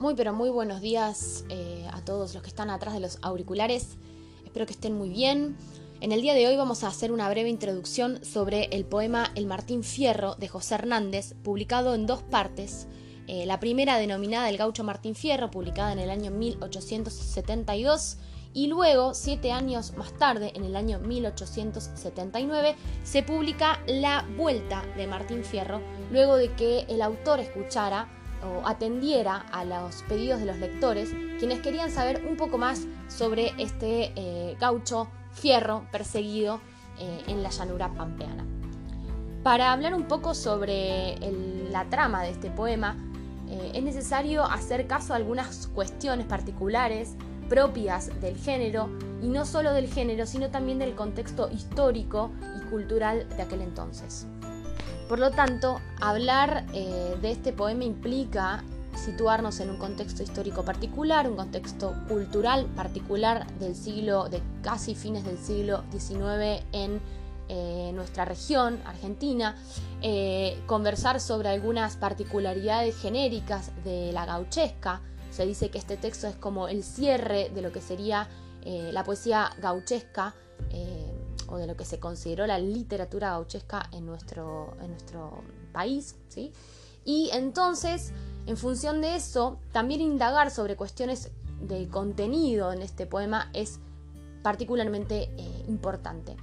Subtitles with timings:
[0.00, 3.96] Muy pero muy buenos días eh, a todos los que están atrás de los auriculares.
[4.44, 5.56] Espero que estén muy bien.
[6.00, 9.46] En el día de hoy vamos a hacer una breve introducción sobre el poema El
[9.46, 12.86] Martín Fierro de José Hernández, publicado en dos partes.
[13.26, 18.18] Eh, la primera denominada El Gaucho Martín Fierro, publicada en el año 1872,
[18.54, 25.08] y luego, siete años más tarde, en el año 1879, se publica La Vuelta de
[25.08, 25.80] Martín Fierro,
[26.12, 31.60] luego de que el autor escuchara o atendiera a los pedidos de los lectores, quienes
[31.60, 36.60] querían saber un poco más sobre este eh, gaucho fierro perseguido
[36.98, 38.44] eh, en la llanura pampeana.
[39.42, 41.16] Para hablar un poco sobre
[41.70, 42.96] la trama de este poema,
[43.48, 47.14] eh, es necesario hacer caso a algunas cuestiones particulares
[47.48, 48.90] propias del género,
[49.22, 54.26] y no solo del género, sino también del contexto histórico y cultural de aquel entonces.
[55.08, 58.62] Por lo tanto, hablar eh, de este poema implica
[58.94, 65.24] situarnos en un contexto histórico particular, un contexto cultural particular del siglo, de casi fines
[65.24, 67.00] del siglo XIX en
[67.48, 69.56] eh, nuestra región, Argentina,
[70.02, 75.00] eh, conversar sobre algunas particularidades genéricas de la gauchesca.
[75.30, 78.28] Se dice que este texto es como el cierre de lo que sería
[78.92, 80.34] la poesía gauchesca
[81.48, 86.16] o de lo que se consideró la literatura gauchesca en nuestro, en nuestro país.
[86.28, 86.52] ¿sí?
[87.04, 88.12] Y entonces,
[88.46, 93.80] en función de eso, también indagar sobre cuestiones de contenido en este poema es
[94.42, 96.36] particularmente eh, importante.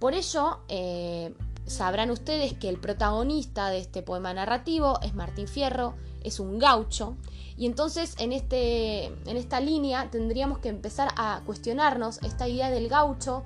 [0.00, 1.34] Por ello, eh,
[1.66, 7.16] sabrán ustedes que el protagonista de este poema narrativo es Martín Fierro, es un gaucho,
[7.56, 12.88] y entonces en, este, en esta línea tendríamos que empezar a cuestionarnos esta idea del
[12.88, 13.44] gaucho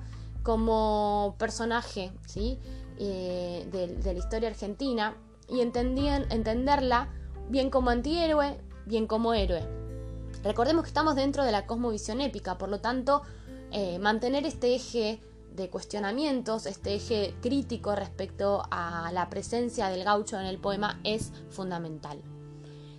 [0.49, 2.57] como personaje ¿sí?
[2.97, 5.15] Eh, de, la historia argentina
[5.47, 7.09] y entenderla
[7.49, 9.61] bien como antihéroe, bien como héroe.
[10.43, 13.21] Recordemos que estamos dentro de la cosmovisión épica, por lo tanto,
[13.71, 15.21] eh, mantener este eje
[15.55, 21.31] de cuestionamientos, este eje crítico respecto a la presencia del gaucho en el poema es
[21.51, 22.23] fundamental.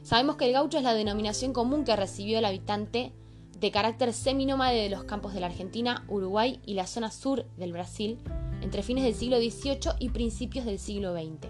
[0.05, 3.13] Sabemos que el gaucho es la denominación común que recibió el habitante
[3.61, 7.73] de carácter seminómade de los campos de la Argentina, Uruguay y la zona sur del
[7.73, 8.19] Brasil
[8.63, 11.49] entre fines del siglo XVIII y principios del siglo XX.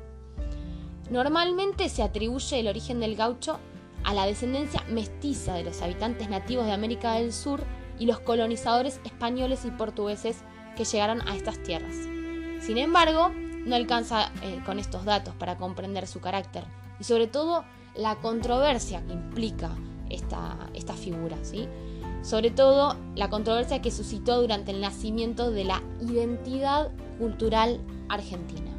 [1.10, 3.58] Normalmente se atribuye el origen del gaucho
[4.04, 7.62] a la descendencia mestiza de los habitantes nativos de América del Sur
[7.98, 10.38] y los colonizadores españoles y portugueses
[10.76, 11.94] que llegaron a estas tierras.
[12.60, 13.30] Sin embargo,
[13.66, 16.64] no alcanza eh, con estos datos para comprender su carácter
[16.98, 19.76] y sobre todo la controversia que implica
[20.08, 21.36] esta, figura.
[21.42, 21.68] ¿sí?
[22.22, 28.70] Sobre todo la controversia que suscitó durante el nacimiento de la identidad cultural argentina.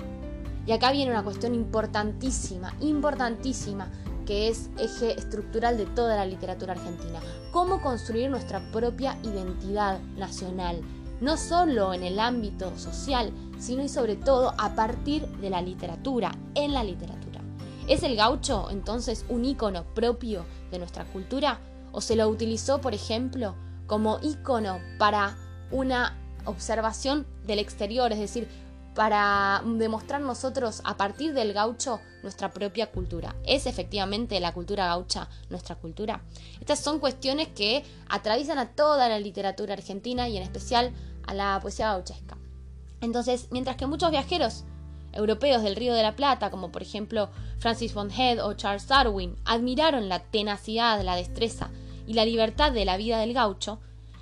[0.65, 3.91] Y acá viene una cuestión importantísima, importantísima,
[4.25, 7.19] que es eje estructural de toda la literatura argentina.
[7.51, 10.81] Cómo construir nuestra propia identidad nacional,
[11.19, 16.31] no solo en el ámbito social, sino y sobre todo a partir de la literatura,
[16.55, 17.41] en la literatura.
[17.87, 21.59] ¿Es el gaucho entonces un ícono propio de nuestra cultura?
[21.91, 23.55] O se lo utilizó, por ejemplo,
[23.87, 25.37] como icono para
[25.71, 28.47] una observación del exterior, es decir,
[28.95, 33.35] para demostrar nosotros a partir del gaucho nuestra propia cultura.
[33.45, 36.21] ¿Es efectivamente la cultura gaucha nuestra cultura?
[36.59, 40.91] Estas son cuestiones que atraviesan a toda la literatura argentina y en especial
[41.25, 42.37] a la poesía gauchesca.
[42.99, 44.65] Entonces, mientras que muchos viajeros
[45.13, 49.35] europeos del Río de la Plata, como por ejemplo Francis von Head o Charles Darwin,
[49.45, 51.69] admiraron la tenacidad, la destreza
[52.11, 53.79] y la libertad de la vida del gaucho,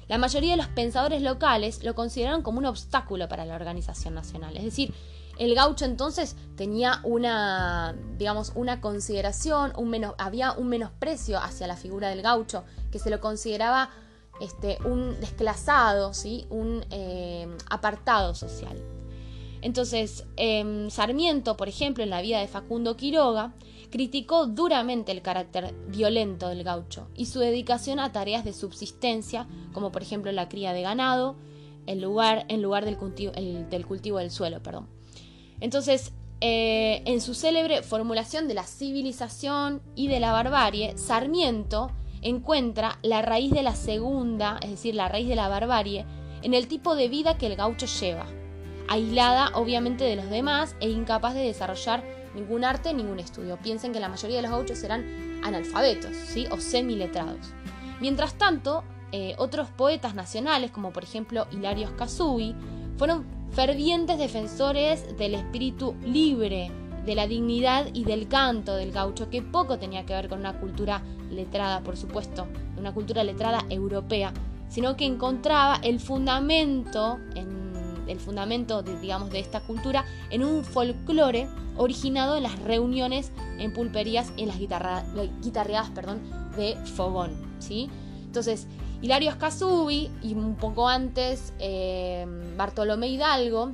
[0.07, 4.55] la mayoría de los pensadores locales lo consideraron como un obstáculo para la organización nacional.
[4.57, 4.93] Es decir,
[5.39, 11.75] el gaucho entonces tenía una, digamos, una consideración, un menos, había un menosprecio hacia la
[11.75, 13.89] figura del gaucho, que se lo consideraba
[14.39, 16.45] este, un desclasado, ¿sí?
[16.51, 18.79] un eh, apartado social.
[19.61, 23.53] Entonces, em, Sarmiento, por ejemplo, en la vida de Facundo Quiroga,
[23.89, 29.91] criticó duramente el carácter violento del gaucho y su dedicación a tareas de subsistencia, como
[29.91, 31.35] por ejemplo la cría de ganado,
[31.87, 34.61] en lugar, del, cultivo del suelo.
[34.61, 34.87] Perdón.
[35.59, 41.91] Entonces, eh, en su célebre formulación de la civilización y de la barbarie, Sarmiento
[42.21, 46.05] encuentra la raíz de la segunda, es decir, la raíz de la barbarie,
[46.43, 48.27] en el tipo de vida que el gaucho lleva,
[48.89, 52.03] aislada obviamente de los demás e incapaz de desarrollar
[52.35, 53.57] ningún arte, ningún estudio.
[53.57, 55.05] Piensen que la mayoría de los gauchos eran
[55.43, 56.47] analfabetos, ¿sí?
[56.51, 57.53] O semiletrados.
[58.01, 62.55] Mientras tanto, eh, otros poetas nacionales, como por ejemplo Hilario Casubi,
[62.97, 66.71] fueron fervientes defensores del espíritu libre
[67.05, 70.59] de la dignidad y del canto del gaucho, que poco tenía que ver con una
[70.59, 71.01] cultura
[71.31, 72.47] letrada, por supuesto,
[72.77, 74.33] una cultura letrada europea,
[74.67, 77.58] sino que encontraba el fundamento, en,
[78.09, 81.47] el fundamento de, digamos, de esta cultura en un folclore
[81.77, 86.21] originado en las reuniones en pulperías y en las guitarreadas perdón,
[86.57, 87.31] de Fogón.
[87.59, 87.89] ¿sí?
[88.25, 88.67] Entonces,
[89.01, 92.25] Hilario Escasubi y un poco antes eh,
[92.57, 93.71] Bartolomé Hidalgo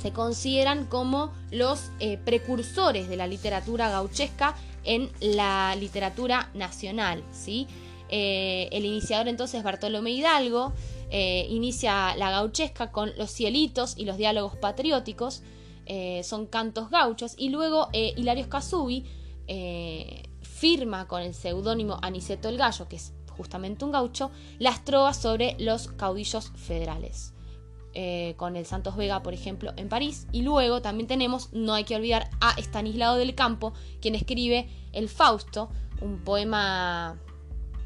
[0.00, 4.54] se consideran como los eh, precursores de la literatura gauchesca
[4.84, 7.24] en la literatura nacional.
[7.32, 7.66] ¿sí?
[8.08, 10.72] Eh, el iniciador entonces Bartolomé Hidalgo
[11.12, 15.42] inicia la gauchesca con los cielitos y los diálogos patrióticos,
[16.22, 19.04] son cantos gauchos, y luego Hilario Escasubi
[20.40, 25.56] firma con el seudónimo Aniceto el Gallo, que es justamente un gaucho, las trovas sobre
[25.58, 27.34] los caudillos federales.
[27.94, 30.26] Eh, con el Santos Vega, por ejemplo, en París.
[30.32, 35.10] Y luego también tenemos, no hay que olvidar, a Estanislao del Campo, quien escribe El
[35.10, 35.68] Fausto,
[36.00, 37.20] un poema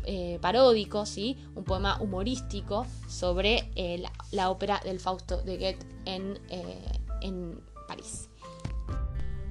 [0.06, 1.36] eh, paródico, ¿sí?
[1.54, 6.38] un poema humorístico sobre eh, la, ópera del Fausto de Goethe en,
[7.20, 8.28] en París.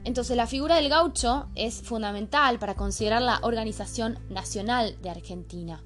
[0.03, 5.81] Entonces la figura del gaucho es fundamental para considerar la organización nacional de Argentina.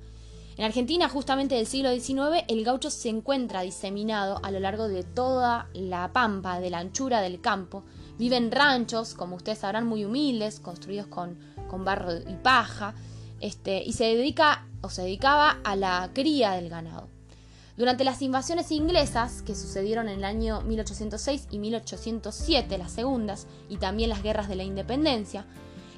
[0.60, 5.04] En Argentina, justamente del siglo XIX, el gaucho se encuentra diseminado a lo largo de
[5.04, 7.86] toda la pampa, de la anchura del campo.
[8.18, 11.38] Vive en ranchos, como ustedes sabrán, muy humildes, construidos con,
[11.86, 12.94] barro y paja,
[13.42, 17.10] este, y se dedica o se dedicaba a la cría del ganado.
[17.80, 23.78] Durante las invasiones inglesas, que sucedieron en el año 1806 y 1807, las segundas, y
[23.78, 25.46] también las guerras de la independencia,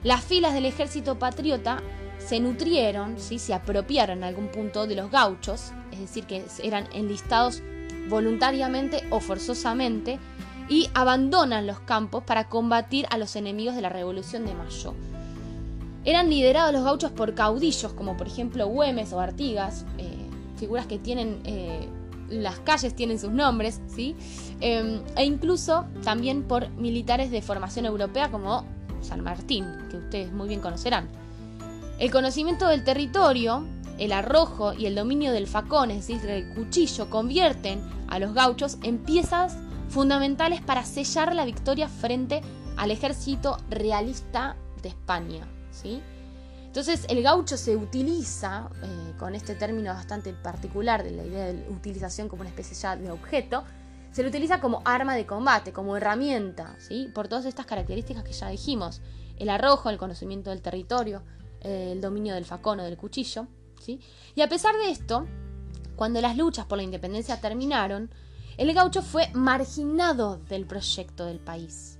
[0.04, 1.82] las filas del ejército patriota
[2.20, 7.64] se nutrieron, se apropiaron en algún punto de los gauchos, es decir, que eran enlistados
[8.10, 10.20] voluntariamente o forzosamente,
[10.70, 14.94] y abandonan los campos para combatir a los enemigos de la Revolución de Mayo.
[16.04, 20.08] Eran liderados los gauchos por caudillos, como por ejemplo Güemes o Artigas, eh,
[20.58, 21.88] figuras que tienen, eh,
[22.30, 24.16] las calles tienen sus nombres, ¿sí?
[24.62, 28.66] Em, e incluso también por militares de formación europea como
[29.02, 31.08] San Martín, que ustedes muy bien conocerán.
[32.00, 33.64] El conocimiento del territorio,
[34.00, 38.78] el arrojo y el dominio del facón, es decir, del cuchillo, convierten a los gauchos
[38.82, 39.56] en piezas
[39.90, 42.42] fundamentales para sellar la victoria frente
[42.78, 45.46] al ejército realista de España.
[46.66, 51.68] Entonces el gaucho se utiliza, eh, con este término bastante particular de la idea de
[51.70, 53.64] utilización como una especie ya de objeto,
[54.12, 57.10] se lo utiliza como arma de combate, como herramienta, ¿sí?
[57.14, 59.02] por todas estas características que ya dijimos,
[59.38, 61.24] el arrojo, el conocimiento del territorio,
[61.62, 63.48] eh, el dominio del facón o del cuchillo.
[63.82, 64.00] ¿sí?
[64.36, 65.26] Y a pesar de esto,
[65.96, 68.12] cuando las luchas por la independencia terminaron,
[68.58, 71.98] el gaucho fue marginado del proyecto del país.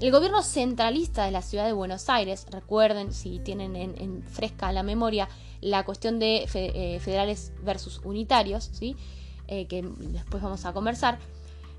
[0.00, 4.82] El gobierno centralista de la ciudad de Buenos Aires, recuerden si tienen en, fresca la
[4.82, 5.28] memoria
[5.62, 8.94] la cuestión de eh, federales versus unitarios, ¿sí?
[9.48, 11.18] Eh, que después vamos a conversar.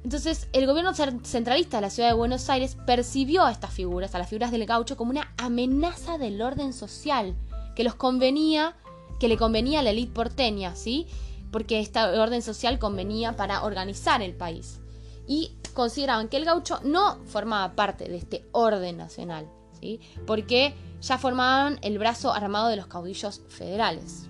[0.04, 4.20] Entonces, el gobierno centralista de la ciudad de Buenos Aires percibió a estas figuras, a
[4.20, 7.36] las figuras del gaucho, como una amenaza del orden social,
[7.76, 8.76] que los convenía,
[9.20, 11.08] que le convenía a la élite porteña, ¿sí?
[11.52, 14.80] Porque este orden social convenía para organizar el país.
[15.28, 19.48] Y consideraban que el gaucho no formaba parte de este orden nacional,
[19.80, 20.02] ¿sí?
[20.26, 24.28] porque ya formaban el brazo armado de los caudillos federales.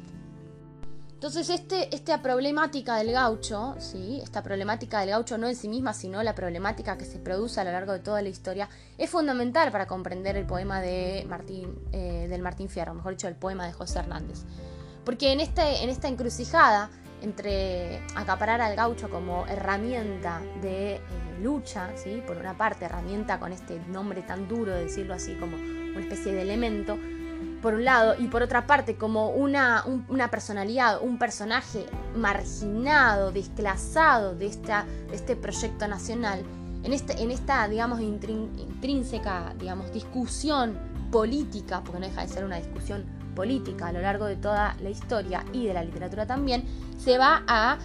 [1.14, 4.20] Entonces, este, esta problemática del gaucho, ¿sí?
[4.22, 7.64] esta problemática del gaucho no en sí misma, sino la problemática que se produce a
[7.64, 12.28] lo largo de toda la historia, es fundamental para comprender el poema de Martín, eh,
[12.30, 14.44] del Martín Fierro, mejor dicho, el poema de José Hernández.
[15.06, 16.90] Porque en, este, en esta encrucijada
[17.22, 21.02] entre acaparar al gaucho como herramienta de eh,
[21.42, 22.22] lucha, ¿sí?
[22.26, 26.34] por una parte, herramienta con este nombre tan duro, de decirlo así, como una especie
[26.34, 26.98] de elemento,
[27.62, 34.36] por un lado, y por otra parte, como una, una personalidad, un personaje marginado, desclasado
[34.36, 36.44] de, esta, de este proyecto nacional,
[36.84, 40.78] en, este, en esta, digamos, intrínseca, digamos, discusión
[41.12, 43.06] política, porque no deja de ser una discusión
[43.38, 46.66] política a lo largo de toda la historia y de la literatura también,
[46.98, 47.78] se va a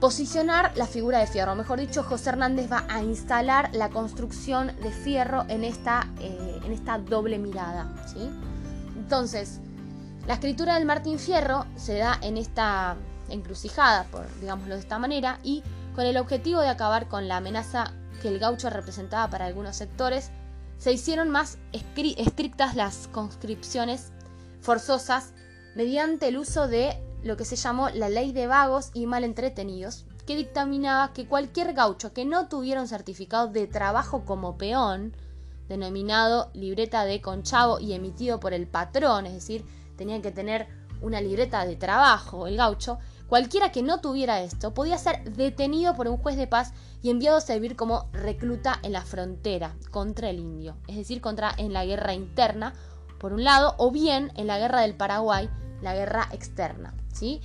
[0.00, 1.54] posicionar la figura de Fierro.
[1.54, 6.72] Mejor dicho, José Hernández va a instalar la construcción de Fierro en esta, eh, en
[6.72, 7.90] esta doble mirada.
[8.06, 8.28] ¿sí?
[8.98, 9.60] Entonces,
[10.26, 12.96] la escritura del Martín Fierro se da en esta
[13.30, 15.62] encrucijada, por digámoslo de esta manera, y
[15.94, 20.30] con el objetivo de acabar con la amenaza que el gaucho representaba para algunos sectores,
[20.76, 24.12] se hicieron más estrictas las conscripciones
[24.60, 25.32] forzosas
[25.74, 30.06] mediante el uso de lo que se llamó la ley de vagos y mal entretenidos,
[30.26, 35.14] que dictaminaba que cualquier gaucho que no tuviera un certificado de trabajo como peón,
[35.68, 39.64] denominado libreta de conchavo y emitido por el patrón, es decir,
[39.96, 40.66] tenía que tener
[41.00, 42.98] una libreta de trabajo, el gaucho,
[43.28, 47.38] cualquiera que no tuviera esto podía ser detenido por un juez de paz y enviado
[47.38, 51.84] a servir como recluta en la frontera contra el indio, es decir, contra en la
[51.84, 52.74] guerra interna,
[53.20, 55.48] por un lado, o bien en la guerra del Paraguay,
[55.82, 57.40] la guerra externa, ¿sí?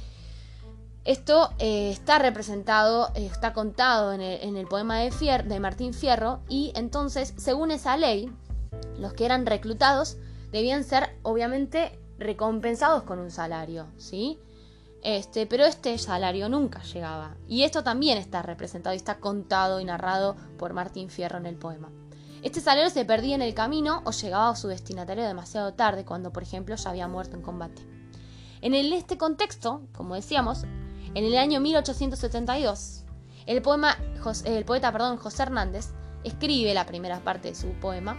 [1.03, 5.11] Esto eh, está representado, eh, está contado en el, poema de,
[5.45, 8.31] de Martín Fierro y entonces, según esa ley,
[8.97, 10.17] los que eran reclutados
[10.51, 14.39] debían ser obviamente recompensados con un salario, ¿sí?
[15.03, 17.35] Este, pero este salario nunca llegaba.
[17.47, 21.55] Y esto también está representado y está contado y narrado por Martín Fierro en el
[21.55, 21.91] poema.
[22.41, 26.31] Este salario se perdía en el camino o llegaba a su destinatario demasiado tarde, cuando
[26.31, 27.81] por ejemplo ya había muerto en combate.
[28.61, 30.63] En este contexto, como decíamos,
[31.13, 33.03] en el año 1872,
[33.45, 33.97] el, poema,
[34.45, 35.89] el poeta perdón, José Hernández
[36.23, 38.17] escribe la primera parte de su poema,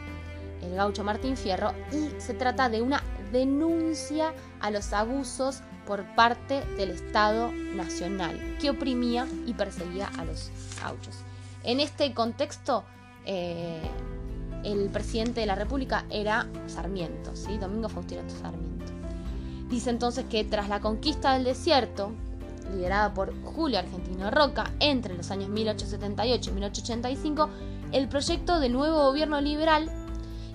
[0.62, 6.64] El gaucho Martín Fierro, y se trata de una denuncia a los abusos por parte
[6.76, 11.16] del Estado Nacional, que oprimía y perseguía a los gauchos.
[11.64, 12.84] En este contexto,
[13.26, 13.80] eh,
[14.64, 17.58] el presidente de la República era Sarmiento, ¿sí?
[17.58, 18.84] Domingo Faustino Sarmiento.
[19.68, 22.12] Dice entonces que tras la conquista del desierto,
[22.74, 27.48] liderada por Julio Argentino Roca entre los años 1878 y 1885,
[27.92, 29.90] el proyecto de nuevo gobierno liberal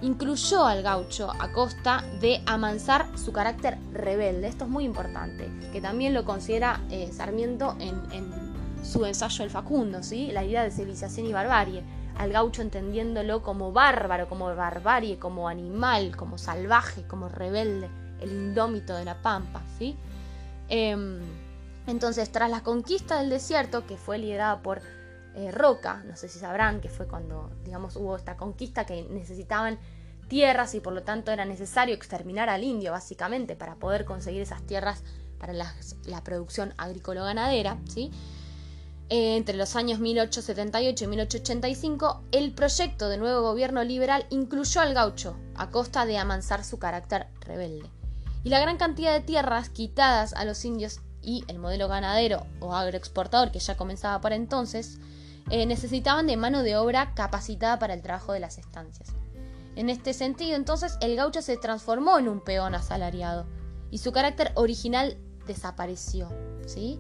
[0.02, 4.48] incluyó al gaucho a costa de amansar su carácter rebelde.
[4.48, 8.42] Esto es muy importante, que también lo considera eh, Sarmiento en,
[8.84, 10.32] su ensayo El Facundo, ¿sí?
[10.32, 11.84] la idea de civilización y barbarie.
[12.18, 17.90] Al gaucho entendiéndolo como bárbaro, como barbarie, como animal, como salvaje, como rebelde,
[18.20, 19.62] el indómito de la pampa.
[19.78, 19.98] ¿sí?
[20.70, 21.20] Em,
[21.88, 24.82] entonces, tras la conquista del desierto, que fue liderada por
[25.36, 29.80] eh, Roca, no sé si sabrán que fue cuando, digamos, hubo esta conquista que necesitaban
[30.28, 34.62] tierras y por lo tanto era necesario exterminar al indio, básicamente, para poder conseguir esas
[34.64, 35.04] tierras
[35.40, 35.74] para la,
[36.24, 38.12] producción agrícola-ganadera, ¿sí?
[39.14, 45.36] Entre los años 1878 y 1885, el proyecto de nuevo gobierno liberal incluyó al gaucho
[45.54, 47.90] a costa de amansar su carácter rebelde.
[48.46, 52.74] Y la gran cantidad de tierras quitadas a los indios y el modelo ganadero o
[52.74, 55.00] agroexportador que ya comenzaba por entonces,
[55.50, 59.10] eh, necesitaban de mano de obra capacitada para el trabajo de las estancias.
[59.76, 63.46] En este sentido, entonces, el gaucho se transformó en un peón asalariado
[63.90, 66.30] y su carácter original desapareció,
[66.66, 66.98] ¿sí?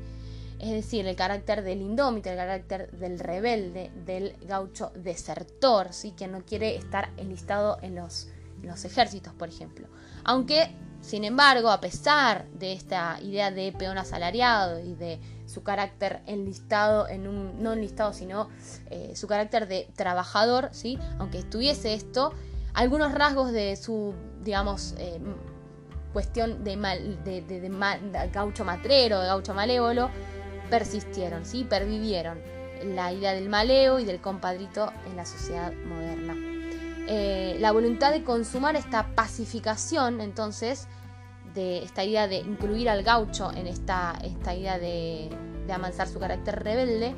[0.61, 6.11] Es decir, el carácter del indómito, el carácter del rebelde, del gaucho desertor, ¿sí?
[6.11, 8.27] Que no quiere estar enlistado en los,
[8.61, 9.87] los ejércitos, por ejemplo.
[10.23, 16.21] Aunque sin embargo, a pesar de esta idea de peón asalariado y de su carácter
[16.27, 18.49] enlistado en un, no enlistado, sino
[18.91, 20.99] eh, su carácter de trabajador, ¿sí?
[21.17, 22.33] aunque estuviese esto,
[22.73, 24.13] algunos rasgos de su,
[24.43, 25.19] digamos, eh,
[26.13, 30.11] cuestión de, mal, de, gaucho matrero, de gaucho malévolo,
[30.71, 31.63] persistieron, ¿sí?
[31.63, 32.39] pervivieron.
[32.83, 36.35] La idea del maleo y del compadrito en la sociedad moderna.
[37.07, 40.87] Eh, la voluntad de consumar esta pacificación, entonces,
[41.53, 45.29] de esta idea de incluir al gaucho en esta, esta idea de,
[45.67, 47.13] de su carácter rebelde,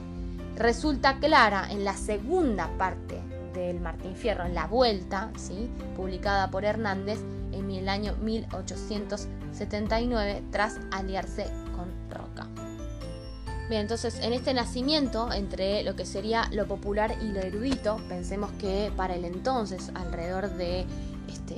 [0.57, 3.21] resulta clara en la segunda parte
[3.53, 5.69] del Martín Fierro, en la vuelta, ¿sí?
[5.95, 7.19] publicada por Hernández
[7.51, 11.45] en el año 1879 tras aliarse
[11.75, 12.49] con Roca.
[13.73, 18.51] Bien, entonces en este nacimiento entre lo que sería lo popular y lo erudito, pensemos
[18.59, 20.85] que para el entonces, alrededor de
[21.27, 21.57] este,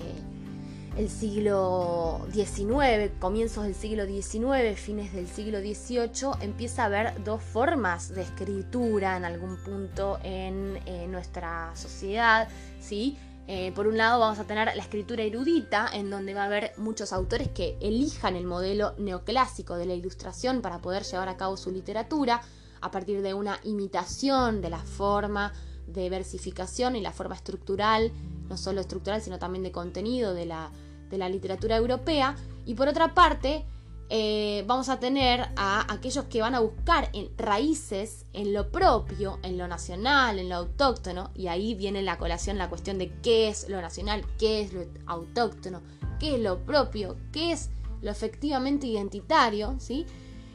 [0.95, 7.43] el siglo XIX, comienzos del siglo XIX, fines del siglo XVIII, empieza a haber dos
[7.43, 12.47] formas de escritura en algún punto en, en nuestra sociedad,
[12.79, 13.17] ¿sí?
[13.47, 16.71] Eh, por un lado vamos a tener la escritura erudita, en donde va a haber
[16.77, 21.55] muchos autores que elijan el modelo neoclásico de la ilustración para poder llevar a cabo
[21.55, 22.41] su literatura,
[22.81, 25.53] a partir de una imitación de la forma
[25.85, 28.11] de versificación y la forma estructural,
[28.49, 30.71] no solo estructural, sino también de contenido de la,
[31.09, 32.35] de la literatura europea.
[32.65, 33.63] Y por otra parte,
[34.09, 39.39] eh, vamos a tener a aquellos que van a buscar en raíces en lo propio,
[39.41, 43.49] en lo nacional, en lo autóctono, y ahí viene la colación la cuestión de qué
[43.49, 45.81] es lo nacional, qué es lo autóctono,
[46.19, 47.71] qué es lo propio, qué es
[48.01, 50.05] lo efectivamente identitario, ¿sí?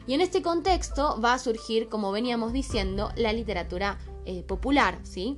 [0.07, 5.37] Y en este contexto va a surgir, como veníamos diciendo, la literatura eh, popular, ¿sí?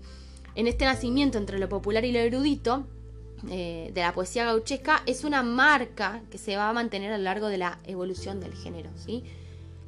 [0.56, 2.86] En este nacimiento entre lo popular y lo erudito,
[3.50, 7.24] eh, de la poesía gauchesca es una marca que se va a mantener a lo
[7.24, 8.90] largo de la evolución del género.
[8.96, 9.24] ¿sí?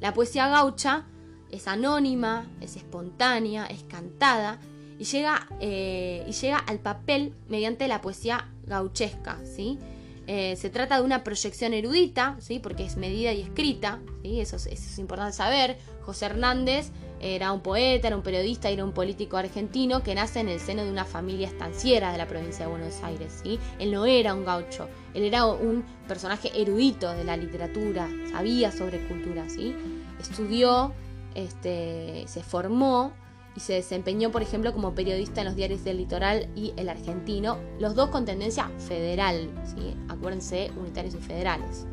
[0.00, 1.04] La poesía gaucha
[1.50, 4.60] es anónima, es espontánea, es cantada
[4.98, 9.78] y llega, eh, y llega al papel mediante la poesía gauchesca, ¿sí?
[10.26, 12.58] Eh, se trata de una proyección erudita, ¿sí?
[12.58, 14.40] porque es medida y escrita, ¿sí?
[14.40, 15.78] eso, es, importante saber.
[16.02, 20.48] José Hernández era un poeta, era un periodista, era un político argentino que nace en
[20.48, 23.40] el seno de una familia estanciera de la provincia de Buenos Aires.
[23.42, 23.58] ¿sí?
[23.78, 29.06] Él no era un gaucho, él era un personaje erudito de la literatura, sabía sobre
[29.06, 29.74] cultura, ¿sí?
[30.20, 30.92] estudió,
[31.34, 33.12] este, se formó
[33.56, 37.58] y se desempeñó, por ejemplo, como periodista en los diarios del Litoral y El Argentino,
[37.78, 39.96] los dos con tendencia federal, ¿sí?
[40.08, 41.86] acuérdense, unitarios y federales.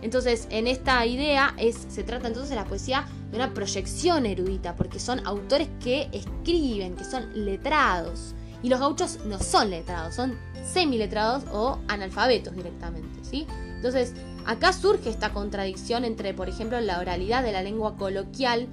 [0.00, 4.76] Entonces, en esta idea es, se trata entonces de la poesía de una proyección erudita,
[4.76, 8.34] porque son autores que escriben, que son letrados.
[8.62, 13.48] Y los gauchos no son letrados, son semiletrados o analfabetos directamente, ¿sí?
[13.74, 14.14] Entonces,
[14.46, 18.68] acá surge esta contradicción entre, por ejemplo, la oralidad de la lengua coloquial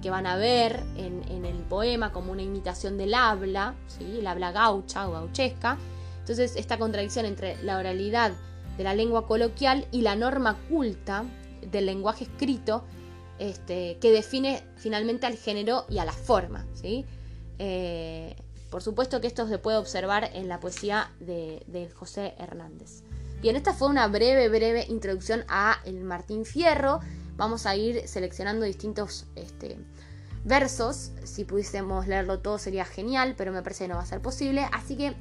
[0.00, 4.18] que van a ver en, el poema como una imitación del habla, ¿sí?
[4.18, 5.78] el habla gaucha o gauchesca.
[6.20, 8.32] Entonces, esta contradicción entre la oralidad
[8.76, 11.24] de la lengua coloquial y la norma culta
[11.70, 12.84] del lenguaje escrito
[13.38, 16.66] este, que define finalmente al género y a la forma.
[16.74, 17.04] ¿sí?
[17.58, 18.36] Eh,
[18.70, 23.02] por supuesto que esto se puede observar en la poesía de, José Hernández.
[23.40, 27.00] Bien, esta fue una breve, breve introducción a el Martín Fierro
[27.36, 29.76] vamos a ir seleccionando distintos este,
[30.44, 31.12] versos.
[31.24, 34.66] Si pudiésemos leerlo todo sería genial, pero me parece que no va a ser posible.
[34.72, 35.14] Así que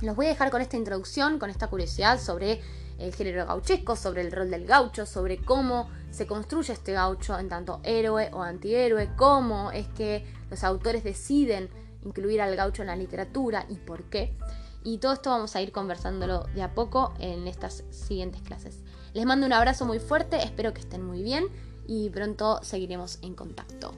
[0.00, 2.60] los voy a dejar con esta introducción, con esta curiosidad sobre
[3.00, 7.48] el género gauchesco, sobre el rol del gaucho, sobre cómo se construye este gaucho en
[7.48, 11.70] tanto héroe o antihéroe, cómo es que los autores deciden
[12.04, 14.36] incluir al gaucho en la literatura y por qué.
[14.82, 18.80] Y todo esto vamos a ir conversándolo de a poco en estas siguientes clases.
[19.12, 21.46] Les mando un abrazo muy fuerte, espero que estén muy bien
[21.86, 23.92] y pronto seguiremos en contacto.